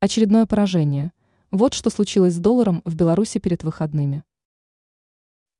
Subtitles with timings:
[0.00, 1.10] Очередное поражение.
[1.50, 4.22] Вот что случилось с долларом в Беларуси перед выходными.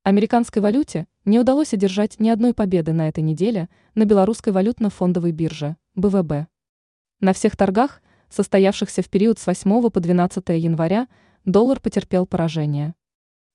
[0.04, 5.76] Американской валюте не удалось одержать ни одной победы на этой неделе на белорусской валютно-фондовой бирже
[5.96, 6.46] БВБ.
[7.18, 11.08] На всех торгах, состоявшихся в период с 8 по 12 января,
[11.44, 12.94] доллар потерпел поражение.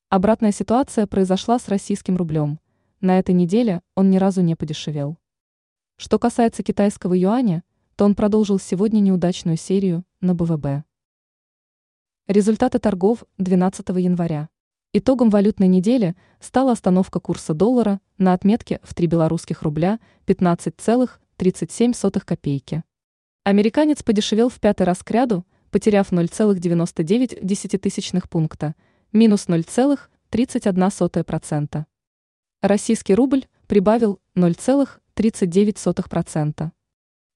[0.09, 2.59] Обратная ситуация произошла с российским рублем.
[3.00, 5.18] На этой неделе он ни разу не подешевел.
[5.95, 7.63] Что касается китайского юаня,
[7.96, 10.86] то он продолжил сегодня неудачную серию на БВБ.
[12.27, 14.48] Результаты торгов 12 января.
[14.94, 22.84] Итогом валютной недели стала остановка курса доллара на отметке в 3 белорусских рубля 15,37 копейки.
[23.44, 28.75] Американец подешевел в пятый раз к ряду, потеряв 0,99 пункта,
[29.12, 31.86] минус 0,31%.
[32.62, 36.72] Российский рубль прибавил 0,39%.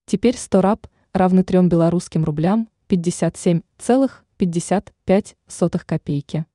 [0.09, 6.45] Теперь 100 раб равны 3 белорусским рублям 57,55 копейки.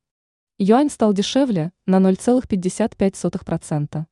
[0.57, 4.07] Юань стал дешевле на 0,55%.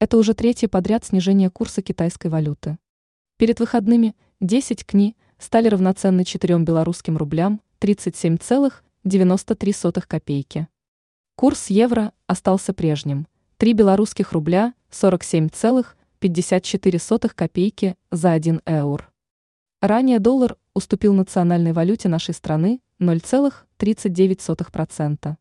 [0.00, 2.78] Это уже третье подряд снижение курса китайской валюты.
[3.36, 10.66] Перед выходными 10 кни стали равноценны 4 белорусским рублям 37,93 копейки.
[11.36, 13.26] Курс евро остался прежним.
[13.58, 14.72] 3 белорусских рубля
[16.22, 19.10] 47,54 копейки за 1 эур.
[19.80, 25.36] Ранее доллар уступил национальной валюте нашей страны 0,39%.